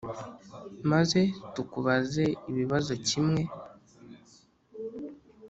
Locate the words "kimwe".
3.07-3.41